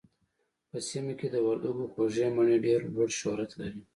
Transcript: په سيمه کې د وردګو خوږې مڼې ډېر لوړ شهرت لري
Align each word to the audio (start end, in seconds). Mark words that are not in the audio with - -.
په 0.69 0.77
سيمه 0.89 1.13
کې 1.19 1.27
د 1.31 1.35
وردګو 1.47 1.85
خوږې 1.93 2.27
مڼې 2.35 2.57
ډېر 2.65 2.79
لوړ 2.93 3.09
شهرت 3.19 3.51
لري 3.59 3.81